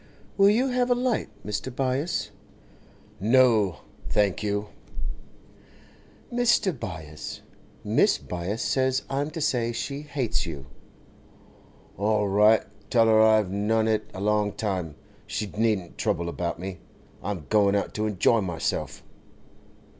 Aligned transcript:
'Will 0.35 0.49
you 0.49 0.69
have 0.69 0.89
a 0.89 0.95
light, 0.95 1.29
Mr. 1.45 1.69
Byass?' 1.71 2.31
'No—thank 3.19 4.41
you.' 4.41 4.69
'Mr. 6.33 6.73
Byass, 6.75 7.41
Mrs. 7.85 8.27
Byass 8.27 8.63
says 8.63 9.03
I'm 9.11 9.29
to 9.29 9.39
say 9.39 9.71
she 9.71 10.01
hates 10.01 10.43
you.' 10.43 10.65
'All 11.99 12.27
right. 12.27 12.63
Tell 12.89 13.05
her 13.05 13.21
I've 13.21 13.51
known 13.51 13.87
it 13.87 14.09
a 14.11 14.21
long 14.21 14.53
time. 14.53 14.95
She 15.27 15.45
needn't 15.55 15.99
trouble 15.99 16.29
about 16.29 16.57
me; 16.59 16.79
I'm 17.21 17.45
going 17.49 17.75
out 17.75 17.93
to 17.93 18.07
enjoy 18.07 18.41
myself. 18.41 19.03